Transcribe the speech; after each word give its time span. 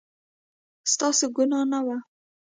ستاسو 0.91 1.25
ګناه 1.35 1.65
نه 1.71 1.79
وه 1.85 1.97